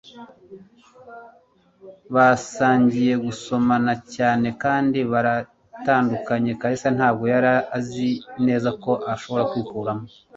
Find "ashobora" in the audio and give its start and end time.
9.13-9.43